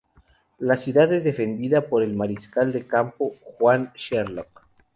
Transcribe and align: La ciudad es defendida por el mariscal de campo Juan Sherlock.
La 0.57 0.77
ciudad 0.77 1.13
es 1.13 1.23
defendida 1.23 1.81
por 1.87 2.01
el 2.01 2.15
mariscal 2.15 2.71
de 2.73 2.87
campo 2.87 3.35
Juan 3.59 3.93
Sherlock. 3.93 4.65